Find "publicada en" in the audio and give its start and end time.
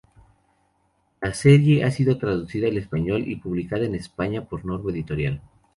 3.35-3.93